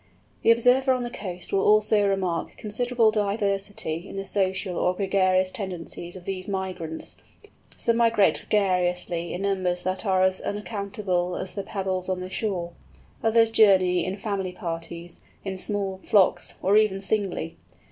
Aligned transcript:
The 0.41 0.49
observer 0.49 0.93
on 0.93 1.03
the 1.03 1.11
coast 1.11 1.53
will 1.53 1.61
also 1.61 2.07
remark 2.07 2.57
considerable 2.57 3.11
diversity 3.11 4.09
in 4.09 4.15
the 4.15 4.25
social 4.25 4.75
or 4.75 4.95
gregarious 4.95 5.51
tendencies 5.51 6.15
of 6.15 6.25
these 6.25 6.47
migrants. 6.47 7.17
Some 7.77 7.97
migrate 7.97 8.47
gregariously 8.49 9.31
in 9.31 9.43
numbers 9.43 9.83
that 9.83 10.03
are 10.03 10.23
as 10.23 10.41
uncountable 10.41 11.35
as 11.35 11.53
the 11.53 11.61
pebbles 11.61 12.09
on 12.09 12.19
the 12.19 12.31
shore; 12.31 12.71
others 13.21 13.51
journey 13.51 14.03
in 14.03 14.17
family 14.17 14.53
parties, 14.53 15.21
in 15.45 15.59
small 15.59 15.99
flocks, 16.01 16.55
or 16.63 16.75
even 16.77 16.99
singly. 16.99 17.57